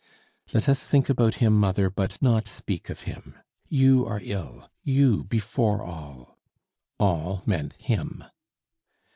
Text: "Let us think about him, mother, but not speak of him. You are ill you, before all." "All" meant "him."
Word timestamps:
"Let 0.51 0.67
us 0.67 0.83
think 0.87 1.09
about 1.09 1.35
him, 1.35 1.53
mother, 1.59 1.91
but 1.91 2.19
not 2.23 2.47
speak 2.47 2.89
of 2.89 3.01
him. 3.01 3.35
You 3.69 4.03
are 4.07 4.19
ill 4.23 4.67
you, 4.81 5.25
before 5.25 5.83
all." 5.83 6.39
"All" 6.99 7.43
meant 7.45 7.73
"him." 7.73 8.23